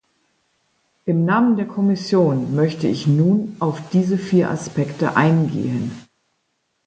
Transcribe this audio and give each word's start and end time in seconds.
Im 1.05 1.25
Namen 1.25 1.57
der 1.57 1.67
Kommission 1.67 2.55
möchte 2.55 2.87
ich 2.87 3.05
nun 3.05 3.55
auf 3.59 3.87
diese 3.91 4.17
vier 4.17 4.49
Aspekte 4.49 5.15
eingehen. 5.15 5.91